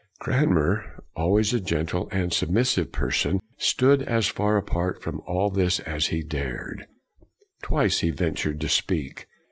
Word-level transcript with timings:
Cranmer, 0.17 1.03
always 1.15 1.53
a 1.53 1.59
gentle 1.59 2.09
and 2.11 2.31
submis 2.31 2.73
sive 2.73 2.91
person, 2.91 3.39
stood 3.59 4.01
as 4.01 4.25
far 4.25 4.57
apart 4.57 4.99
from 4.99 5.21
all 5.27 5.51
this 5.51 5.79
as 5.81 6.07
he 6.07 6.23
dared. 6.23 6.87
Twice 7.61 7.99
he 7.99 8.09
ventured 8.09 8.59
to 8.61 8.67
speak. 8.67 9.27